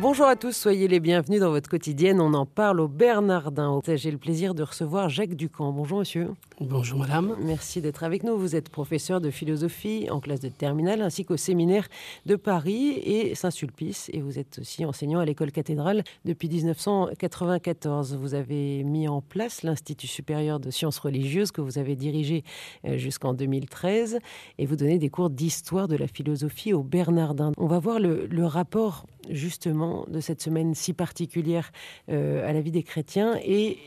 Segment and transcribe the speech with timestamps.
[0.00, 2.22] Bonjour à tous, soyez les bienvenus dans votre quotidienne.
[2.22, 3.82] On en parle au Bernardin.
[3.86, 5.72] J'ai le plaisir de recevoir Jacques Ducamp.
[5.72, 6.30] Bonjour monsieur.
[6.58, 7.36] Bonjour madame.
[7.42, 8.38] Merci d'être avec nous.
[8.38, 11.86] Vous êtes professeur de philosophie en classe de terminale ainsi qu'au séminaire
[12.24, 14.08] de Paris et Saint-Sulpice.
[14.14, 18.16] Et vous êtes aussi enseignant à l'école cathédrale depuis 1994.
[18.16, 22.42] Vous avez mis en place l'Institut supérieur de sciences religieuses que vous avez dirigé
[22.86, 24.18] euh, jusqu'en 2013
[24.56, 27.52] et vous donnez des cours d'histoire de la philosophie au Bernardin.
[27.58, 31.72] On va voir le, le rapport justement de cette semaine si particulière
[32.08, 33.78] euh, à la vie des chrétiens et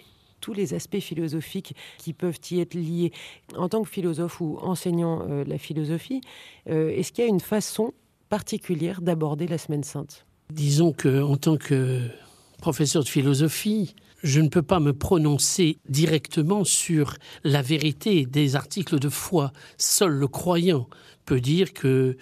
[0.44, 3.14] tous les aspects philosophiques qui peuvent y être liés.
[3.56, 6.20] En tant que philosophe ou enseignant euh, la philosophie,
[6.70, 7.94] euh, est-ce qu'il y a une façon
[8.28, 10.26] particulière d'aborder la semaine sainte?
[10.52, 12.02] Disons que en tant que
[12.58, 19.00] professeur de philosophie, je ne peux pas me prononcer directement sur la vérité des articles
[19.00, 19.52] de foi.
[19.78, 20.88] Seul le croyant
[21.26, 22.18] peut dire que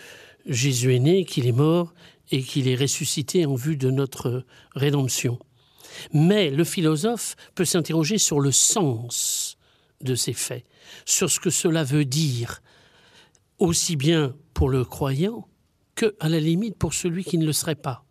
[0.45, 1.93] Jésus est né, qu'il est mort
[2.31, 5.39] et qu'il est ressuscité en vue de notre rédemption.
[6.13, 9.57] Mais le philosophe peut s'interroger sur le sens
[10.01, 10.65] de ces faits,
[11.05, 12.61] sur ce que cela veut dire,
[13.59, 15.47] aussi bien pour le croyant
[15.95, 18.05] que, à la limite, pour celui qui ne le serait pas.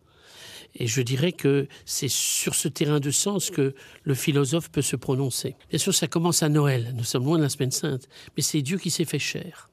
[0.75, 4.95] Et je dirais que c'est sur ce terrain de sens que le philosophe peut se
[4.95, 5.55] prononcer.
[5.69, 8.61] Bien sûr, ça commence à Noël, nous sommes loin de la semaine sainte, mais c'est
[8.61, 9.69] Dieu qui s'est fait chair.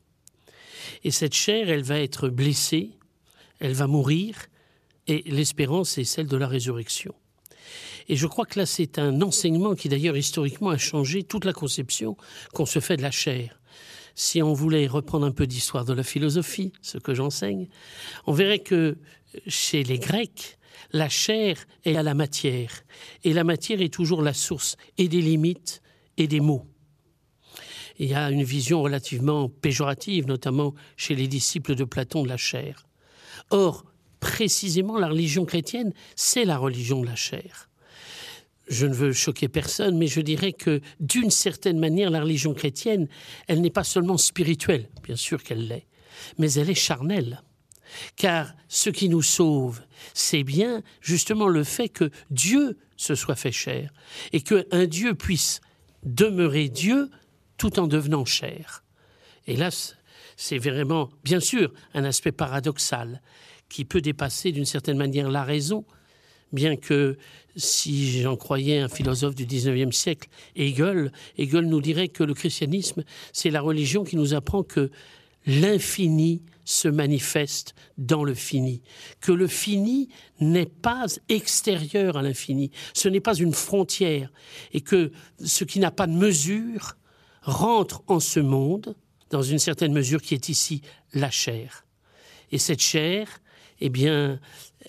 [1.04, 2.97] Et cette chair, elle va être blessée,
[3.60, 4.36] elle va mourir,
[5.06, 7.14] et l'espérance est celle de la résurrection.
[8.08, 11.52] Et je crois que là, c'est un enseignement qui d'ailleurs historiquement a changé toute la
[11.52, 12.16] conception
[12.54, 13.60] qu'on se fait de la chair.
[14.14, 17.68] Si on voulait reprendre un peu d'histoire de la philosophie, ce que j'enseigne,
[18.26, 18.98] on verrait que
[19.46, 20.58] chez les Grecs,
[20.92, 22.84] la chair est à la matière,
[23.24, 25.82] et la matière est toujours la source et des limites
[26.16, 26.66] et des mots.
[27.98, 32.36] Il y a une vision relativement péjorative, notamment chez les disciples de Platon de la
[32.36, 32.87] chair.
[33.50, 33.84] Or,
[34.20, 37.68] précisément, la religion chrétienne, c'est la religion de la chair.
[38.68, 43.08] Je ne veux choquer personne, mais je dirais que d'une certaine manière, la religion chrétienne,
[43.46, 45.86] elle n'est pas seulement spirituelle, bien sûr qu'elle l'est,
[46.36, 47.42] mais elle est charnelle.
[48.16, 49.80] Car ce qui nous sauve,
[50.12, 53.90] c'est bien justement le fait que Dieu se soit fait chair,
[54.32, 55.62] et qu'un Dieu puisse
[56.02, 57.10] demeurer Dieu
[57.56, 58.84] tout en devenant chair.
[59.46, 59.70] Là,
[60.36, 63.22] c'est vraiment, bien sûr, un aspect paradoxal
[63.68, 65.84] qui peut dépasser d'une certaine manière la raison,
[66.52, 67.18] bien que
[67.56, 73.04] si j'en croyais un philosophe du XIXe siècle, Hegel, Hegel nous dirait que le christianisme,
[73.32, 74.90] c'est la religion qui nous apprend que
[75.46, 78.82] l'infini se manifeste dans le fini,
[79.20, 80.08] que le fini
[80.40, 84.30] n'est pas extérieur à l'infini, ce n'est pas une frontière,
[84.72, 85.10] et que
[85.42, 86.96] ce qui n'a pas de mesure
[87.42, 88.94] rentre en ce monde,
[89.30, 91.84] dans une certaine mesure qui est ici la chair.
[92.50, 93.40] Et cette chair,
[93.80, 94.40] eh bien,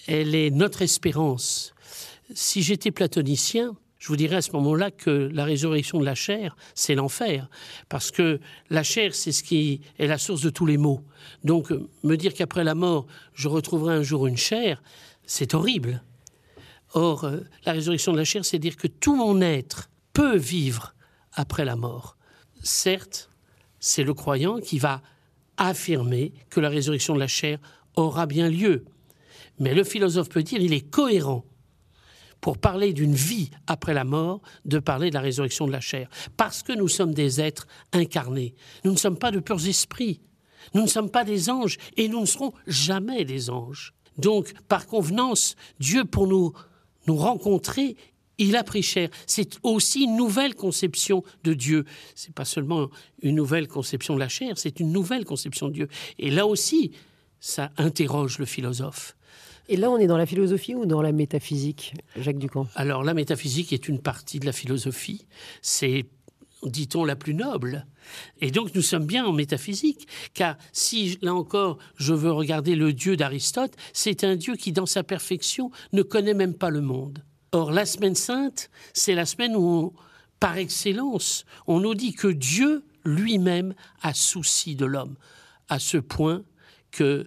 [0.07, 1.73] elle est notre espérance.
[2.33, 6.55] Si j'étais platonicien, je vous dirais à ce moment-là que la résurrection de la chair,
[6.73, 7.49] c'est l'enfer,
[7.89, 8.39] parce que
[8.69, 11.03] la chair, c'est ce qui est la source de tous les maux.
[11.43, 11.71] Donc,
[12.03, 14.81] me dire qu'après la mort, je retrouverai un jour une chair,
[15.25, 16.01] c'est horrible.
[16.93, 20.95] Or, euh, la résurrection de la chair, c'est dire que tout mon être peut vivre
[21.33, 22.17] après la mort.
[22.63, 23.28] Certes,
[23.79, 25.01] c'est le croyant qui va
[25.57, 27.59] affirmer que la résurrection de la chair
[27.95, 28.85] aura bien lieu.
[29.59, 31.45] Mais le philosophe peut dire il est cohérent
[32.41, 36.09] pour parler d'une vie après la mort, de parler de la résurrection de la chair.
[36.37, 38.55] Parce que nous sommes des êtres incarnés.
[38.85, 40.21] Nous ne sommes pas de purs esprits.
[40.73, 43.93] Nous ne sommes pas des anges et nous ne serons jamais des anges.
[44.17, 46.53] Donc, par convenance, Dieu, pour nous,
[47.07, 47.95] nous rencontrer,
[48.39, 49.09] il a pris cher.
[49.27, 51.85] C'est aussi une nouvelle conception de Dieu.
[52.15, 52.89] C'est pas seulement
[53.21, 55.87] une nouvelle conception de la chair, c'est une nouvelle conception de Dieu.
[56.17, 56.91] Et là aussi,
[57.39, 59.15] ça interroge le philosophe.
[59.67, 62.67] Et là, on est dans la philosophie ou dans la métaphysique, Jacques Ducamp?
[62.73, 65.27] Alors, la métaphysique est une partie de la philosophie.
[65.61, 66.07] C'est
[66.63, 67.85] dit-on, la plus noble.
[68.41, 72.93] Et donc nous sommes bien en métaphysique, car si, là encore, je veux regarder le
[72.93, 77.23] Dieu d'Aristote, c'est un Dieu qui, dans sa perfection, ne connaît même pas le monde.
[77.51, 79.93] Or, la semaine sainte, c'est la semaine où,
[80.39, 85.15] par excellence, on nous dit que Dieu lui-même a souci de l'homme,
[85.67, 86.43] à ce point
[86.91, 87.25] qu'il euh,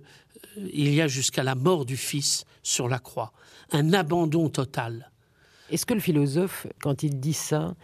[0.57, 3.33] y a jusqu'à la mort du Fils sur la croix,
[3.73, 5.11] un abandon total.
[5.71, 7.75] Est-ce que le philosophe, quand il dit ça,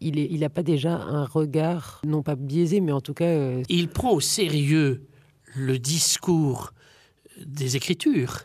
[0.00, 3.24] il n'a pas déjà un regard, non pas biaisé, mais en tout cas...
[3.24, 5.06] Euh, il prend au sérieux
[5.54, 6.72] le discours
[7.44, 8.40] des Écritures.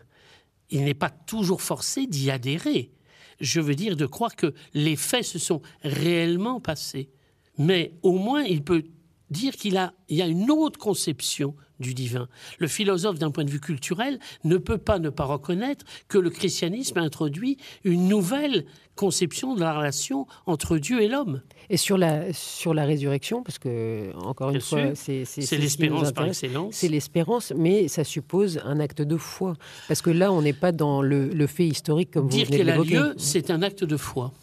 [0.69, 2.91] Il n'est pas toujours forcé d'y adhérer
[3.39, 7.09] je veux dire, de croire que les faits se sont réellement passés.
[7.57, 8.83] Mais au moins, il peut
[9.29, 12.27] dire qu'il a, il y a une autre conception du divin.
[12.57, 16.29] Le philosophe, d'un point de vue culturel, ne peut pas ne pas reconnaître que le
[16.29, 18.65] christianisme a introduit une nouvelle
[18.95, 21.41] conception de la relation entre Dieu et l'homme.
[21.69, 25.23] Et sur la, sur la résurrection, parce que, encore une fois, c'est
[25.57, 26.75] l'espérance par excellence.
[26.75, 29.55] C'est l'espérance, mais ça suppose un acte de foi.
[29.87, 32.69] Parce que là, on n'est pas dans le, fait historique comme dire vous venez de
[32.69, 32.89] l'évoquer.
[32.89, 34.33] Dire qu'elle a lieu, c'est un acte de foi.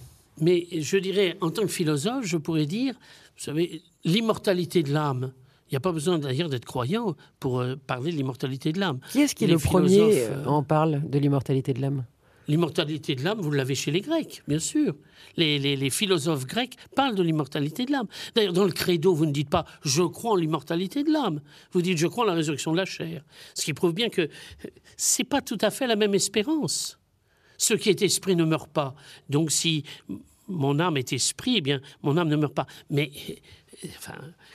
[0.41, 2.94] Mais je dirais, en tant que philosophe, je pourrais dire,
[3.37, 5.32] vous savez, l'immortalité de l'âme.
[5.69, 9.01] Il n'y a pas besoin d'ailleurs d'être croyant pour euh, parler de l'immortalité de l'âme.
[9.11, 12.05] Qui est-ce qui le premier euh, en parle de l'immortalité de l'âme?
[12.49, 14.95] L'immortalité de l'âme, vous l'avez chez les Grecs, bien sûr.
[15.37, 18.07] Les, philosophes grecs parlent de l'immortalité de l'âme.
[18.37, 21.41] D'ailleurs, dans le credo, vous ne dites pas je crois en l'immortalité de l'âme.
[21.73, 23.25] Vous dites je crois en la résurrection de la chair.
[23.55, 27.01] Ce qui prouve bien que euh, c'est pas tout à fait la même espérance.
[27.59, 28.95] Ce qui est esprit ne meurt pas.
[29.29, 29.83] Donc si
[30.49, 32.67] mon âme est esprit, eh bien, mon âme ne meurt pas.
[32.91, 33.11] Mais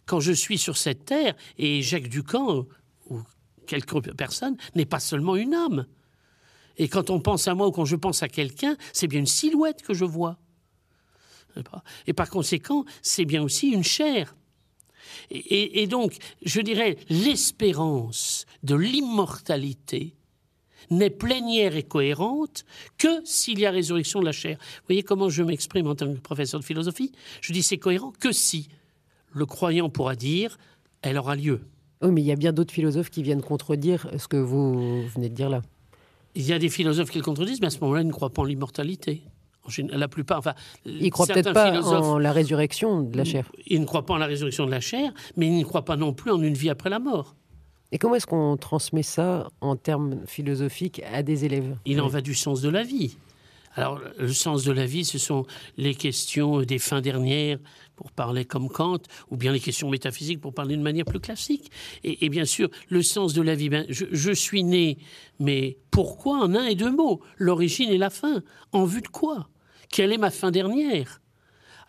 [0.05, 2.65] quand je suis sur cette terre, et Jacques Ducamp,
[3.09, 3.21] ou
[3.67, 5.85] quelques personnes, n'est pas seulement une âme.
[6.77, 9.27] Et quand on pense à moi ou quand je pense à quelqu'un, c'est bien une
[9.27, 10.37] silhouette que je vois.
[12.07, 14.35] Et par conséquent, c'est bien aussi une chair.
[15.29, 20.15] Et, et donc, je dirais, l'espérance de l'immortalité
[20.89, 22.65] n'est plénière et cohérente
[22.97, 24.57] que s'il y a résurrection de la chair.
[24.59, 27.11] Vous voyez comment je m'exprime en tant que professeur de philosophie?
[27.41, 28.69] Je dis c'est cohérent que si
[29.31, 30.57] le croyant pourra dire
[31.01, 31.61] elle aura lieu.
[32.01, 35.29] Oui, mais il y a bien d'autres philosophes qui viennent contredire ce que vous venez
[35.29, 35.61] de dire là.
[36.35, 38.29] Il y a des philosophes qui le contredisent, mais à ce moment-là, ils ne croient
[38.29, 39.21] pas en l'immortalité.
[39.89, 40.55] La plupart, enfin,
[40.85, 43.51] ils ne croient peut-être pas en la résurrection de la chair.
[43.67, 45.97] Ils ne croient pas en la résurrection de la chair, mais ils ne croient pas
[45.97, 47.35] non plus en une vie après la mort.
[47.91, 51.75] Et comment est-ce qu'on transmet ça en termes philosophiques à des élèves?
[51.85, 53.17] Il en va du sens de la vie.
[53.75, 55.45] Alors, le sens de la vie, ce sont
[55.77, 57.57] les questions des fins dernières,
[57.95, 61.71] pour parler comme Kant, ou bien les questions métaphysiques, pour parler d'une manière plus classique.
[62.03, 64.97] Et, bien sûr, le sens de la vie, ben, je, suis né,
[65.39, 67.21] mais pourquoi en un et deux mots?
[67.37, 68.41] L'origine et la fin.
[68.71, 69.49] En vue de quoi?
[69.89, 71.20] Quelle est ma fin dernière?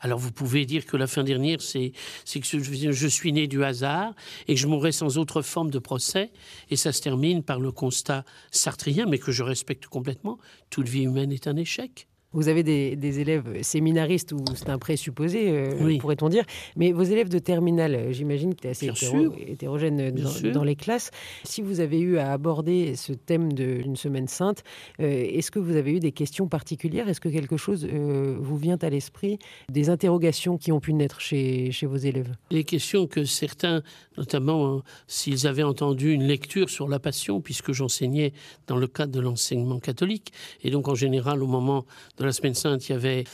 [0.03, 4.15] Alors vous pouvez dire que la fin dernière, c'est que je, suis né du hasard
[4.49, 6.33] et que je mourrai sans autre forme de procès.
[6.71, 10.39] Et ça se termine par le constat sartrien, mais que je respecte complètement.
[10.71, 12.09] Toute vie humaine est un échec.
[12.33, 16.45] Vous avez des, élèves séminaristes ou c'est un présupposé, euh, pourrait-on dire.
[16.77, 20.11] Mais vos élèves de terminale, euh, j'imagine que c'est assez hétérogène
[20.53, 21.11] dans, les classes.
[21.45, 24.65] Si vous avez eu à aborder ce thème d'une semaine sainte,
[25.01, 27.09] euh, est-ce que vous avez eu des questions particulières?
[27.09, 29.39] Est-ce que quelque chose vous vient à l'esprit?
[29.71, 32.33] Des interrogations qui ont pu naître chez, chez vos élèves?
[32.51, 33.83] Les questions que certains,
[34.17, 38.33] notamment s'ils avaient entendu une lecture sur la passion, puisque j'enseignais
[38.67, 40.33] dans le cadre de l'enseignement catholique,
[40.63, 41.85] et donc en général au moment
[42.19, 43.25] de la Semaine Sainte, il y avait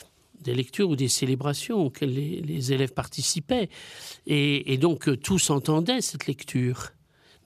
[0.41, 3.69] des lectures ou des célébrations auxquelles les, élèves participaient.
[4.27, 6.91] Et, donc, euh, tous entendaient cette lecture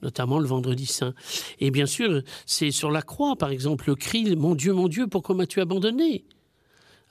[0.01, 1.13] notamment le vendredi saint.
[1.61, 5.07] Et bien sûr, c'est sur la croix, par exemple, le cri Mon Dieu, mon Dieu,
[5.07, 6.25] pourquoi m'as-tu abandonné?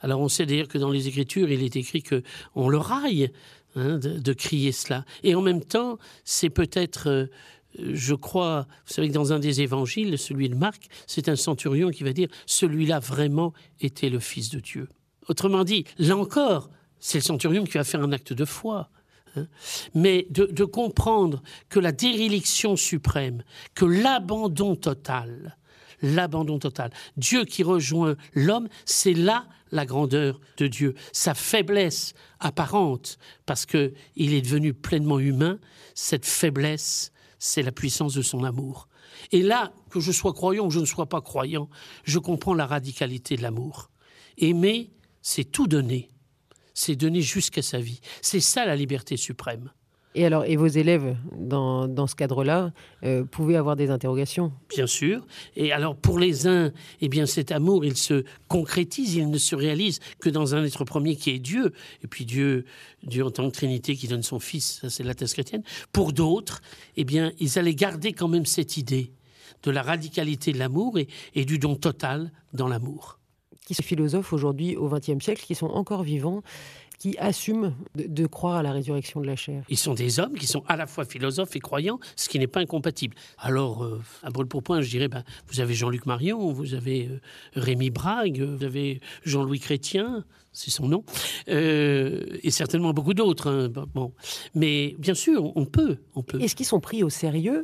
[0.03, 2.23] Alors on sait d'ailleurs que dans les Écritures, il est écrit que
[2.55, 3.31] on le raille
[3.77, 5.07] hein, de, crier cela.
[5.23, 7.27] Et en même temps, c'est peut-être euh,
[7.79, 11.91] je crois, vous savez que dans un des évangiles, celui de Marc, c'est un centurion
[11.91, 14.89] qui va dire celui-là vraiment était le Fils de Dieu.
[15.29, 18.91] Autrement dit, là encore, c'est le centurion qui va faire un acte de foi.
[19.37, 19.47] Hein.
[19.95, 23.43] Mais de, comprendre que la déréliction suprême,
[23.75, 25.57] que l'abandon total,
[26.03, 33.19] l'abandon total, Dieu qui rejoint l'homme, c'est là la grandeur de Dieu, sa faiblesse apparente,
[33.47, 35.59] parce qu'il est devenu pleinement humain,
[35.95, 37.13] cette faiblesse
[37.45, 38.89] c'est la puissance de son amour.
[39.33, 41.69] Et là, que je sois croyant ou je ne sois pas croyant,
[42.05, 43.91] je comprends la radicalité de l'amour.
[44.39, 46.09] Aimer, c'est tout donner.
[46.73, 48.01] C'est donner jusqu'à sa vie.
[48.21, 49.73] C'est ça la liberté suprême.
[50.15, 54.53] Et alors, et vos élèves, dans, dans ce cadre-là, euh, pouvaient avoir des interrogations?
[54.69, 55.27] Bien sûr.
[55.57, 59.57] Et alors, pour les uns, eh bien, cet amour, il se concrétise, il ne se
[59.57, 61.73] réalise que dans un être premier qui est Dieu.
[62.05, 62.67] Et puis Dieu,
[63.03, 65.63] Dieu en tant que Trinité qui donne son Fils, ça c'est la thèse chrétienne.
[65.93, 66.61] Pour d'autres,
[66.97, 69.13] eh bien, ils allaient garder quand même cette idée
[69.63, 73.19] de la radicalité de l'amour et, et du don total dans l'amour.
[73.65, 76.43] Qui sont philosophes aujourd'hui au XXe siècle, qui sont encore vivants
[77.03, 79.65] qui assument de, croire à la résurrection de la chair.
[79.69, 82.47] Ils sont des hommes qui sont à la fois philosophes et croyants, ce qui n'est
[82.47, 83.17] pas incompatible.
[83.39, 87.09] Alors, euh, à brûle pour point, je dirais, ben, vous avez Jean-Luc Marion, vous avez
[87.09, 87.21] euh,
[87.55, 91.03] Rémi Brague, vous avez Jean-Louis Chrétien, c'est son nom,
[91.49, 93.51] euh, et certainement beaucoup d'autres.
[93.51, 94.13] Hein, bon.
[94.55, 95.99] Mais bien sûr, on peut.
[96.15, 96.41] On peut.
[96.41, 97.63] Est-ce qu'ils sont pris au sérieux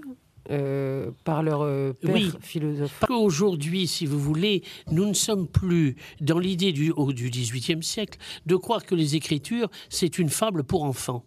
[0.51, 2.33] euh, par leur euh, père oui.
[2.41, 2.95] philosophe.
[3.01, 7.83] Parce qu'aujourd'hui, si vous voulez, nous ne sommes plus dans l'idée du, au, du XVIIIe
[7.83, 11.25] siècle de croire que les Écritures, c'est une fable pour enfants.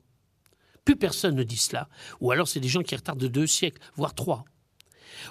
[0.85, 1.87] Plus personne ne dit cela.
[2.19, 4.45] Ou alors c'est des gens qui retardent de deux siècles, voire trois.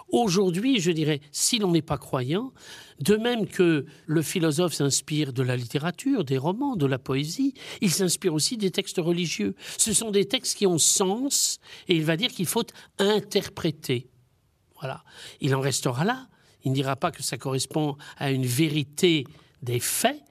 [0.08, 2.52] Aujourd'hui, je dirais, si l'on n'est pas croyant,
[3.00, 7.90] de même que le philosophe s'inspire de la littérature, des romans, de la poésie, il
[7.90, 9.54] s'inspire aussi des textes religieux.
[9.78, 12.66] Ce sont des textes qui ont sens et il va dire qu'il faut
[12.98, 14.08] interpréter.
[14.80, 15.04] Voilà.
[15.40, 16.28] Il en restera là.
[16.64, 19.24] Il ne dira pas que ça correspond à une vérité
[19.62, 20.22] des faits,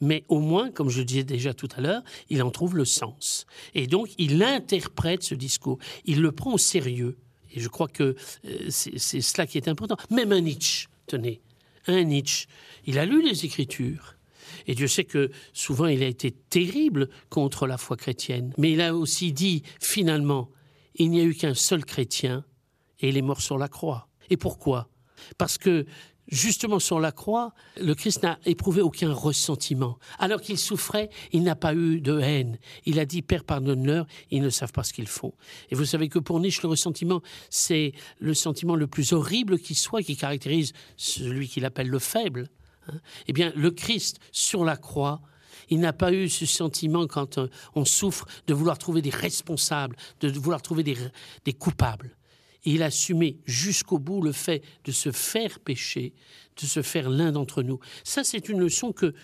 [0.00, 2.84] mais au moins, comme je le disais déjà tout à l'heure, il en trouve le
[2.84, 3.46] sens.
[3.74, 5.78] Et donc, il interprète ce discours.
[6.04, 7.16] Il le prend au sérieux.
[7.54, 9.96] Et je crois que euh, c'est cela qui est important.
[10.10, 11.40] Même un Nietzsche, tenez,
[11.86, 12.46] un Nietzsche,
[12.86, 14.16] il a lu les Écritures.
[14.66, 18.52] Et Dieu sait que souvent il a été terrible contre la foi chrétienne.
[18.58, 20.50] Mais il a aussi dit, finalement,
[20.96, 22.44] il n'y a eu qu'un seul chrétien
[23.00, 24.08] et il est mort sur la croix.
[24.30, 24.88] Et pourquoi?
[25.38, 25.86] Parce que
[26.28, 29.98] justement sur la croix, le Christ n'a éprouvé aucun ressentiment.
[30.18, 32.58] Alors qu'il souffrait, il n'a pas eu de haine.
[32.84, 35.34] Il a dit, Père, pardonne-leur, ils ne savent pas ce qu'ils font.
[35.70, 39.74] Et vous savez que pour Nietzsche, le ressentiment, c'est le sentiment le plus horrible qui
[39.74, 42.48] soit, qui caractérise celui qu'il appelle le faible.
[42.88, 43.00] Hein.
[43.26, 45.22] eh bien, le Christ, sur la croix,
[45.70, 49.96] il n'a pas eu ce sentiment quand euh, on souffre de vouloir trouver des responsables,
[50.20, 50.96] de vouloir trouver des,
[51.46, 52.14] des coupables
[52.64, 56.14] il assumait jusqu'au bout le fait de se faire pécher,
[56.60, 57.78] de se faire l'un d'entre nous.
[58.04, 59.14] Ça, c'est une leçon que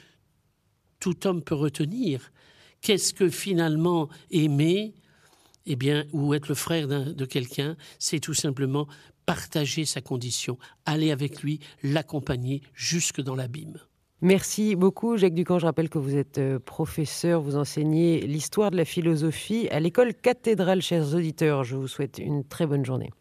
[0.99, 2.33] tout homme peut retenir.
[2.81, 4.95] Qu'est-ce que finalement aimer
[5.67, 8.89] eh bien, ou être le frère de quelqu'un, c'est tout simplement
[9.27, 13.79] partager sa condition, aller avec lui, l'accompagner jusque dans l'abîme.
[14.23, 15.59] Merci beaucoup, Jacques Ducamp.
[15.59, 20.13] Je rappelle que vous êtes euh, professeur, vous enseignez l'histoire de la philosophie à l'école
[20.13, 21.65] cathédrale, chers auditeurs.
[21.65, 23.09] Je vous souhaite une très bonne journée.